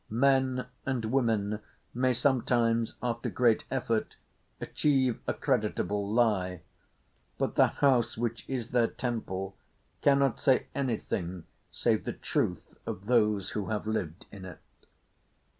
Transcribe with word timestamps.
(Men 0.09 0.65
and 0.83 1.05
women 1.05 1.59
may 1.93 2.11
sometimes, 2.11 2.95
after 3.03 3.29
great 3.29 3.65
effort, 3.69 4.15
achieve 4.59 5.19
a 5.27 5.33
creditable 5.35 6.11
lie; 6.11 6.63
but 7.37 7.53
the 7.53 7.67
house, 7.67 8.17
which 8.17 8.43
is 8.49 8.69
their 8.69 8.87
temple, 8.87 9.55
cannot 10.01 10.39
say 10.39 10.65
anything 10.73 11.43
save 11.69 12.05
the 12.05 12.13
truth 12.13 12.79
of 12.87 13.05
those 13.05 13.51
who 13.51 13.67
have 13.67 13.85
lived 13.85 14.25
in 14.31 14.43
it.) 14.43 14.59